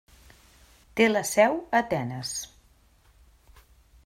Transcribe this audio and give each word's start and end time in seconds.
Té 1.01 1.07
la 1.11 1.23
seu 1.33 1.59
a 1.59 1.83
Atenes. 1.83 2.35